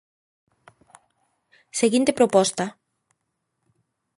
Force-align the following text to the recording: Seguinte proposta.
Seguinte 1.79 2.17
proposta. 2.19 2.65